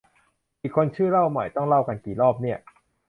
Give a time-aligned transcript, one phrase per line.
[0.61, 2.57] อีกคนชื่อเล่าใหม่ ต้องเล่ากันกี่รอบเนี่ย